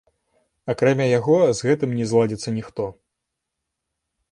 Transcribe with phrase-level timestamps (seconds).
[0.73, 2.91] Акрамя яго з гэтым не зладзіцца ніхто.